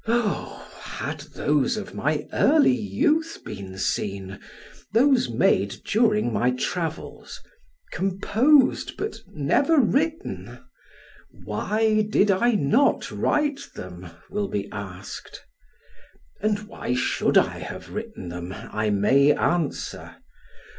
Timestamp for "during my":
5.85-6.49